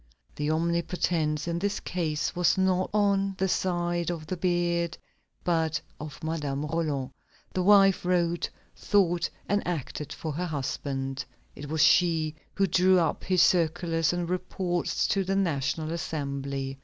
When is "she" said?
11.83-12.33